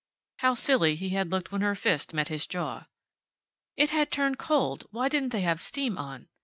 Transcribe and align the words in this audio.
How 0.37 0.55
silly 0.55 0.95
he 0.95 1.09
had 1.09 1.29
looked 1.29 1.51
when 1.51 1.61
her 1.61 1.75
fist 1.75 2.11
met 2.11 2.27
his 2.29 2.47
jaw.... 2.47 2.87
It 3.77 3.91
had 3.91 4.09
turned 4.09 4.39
cold; 4.39 4.87
why 4.89 5.09
didn't 5.09 5.29
they 5.29 5.41
have 5.41 5.61
steam 5.61 5.95
on? 5.95 6.27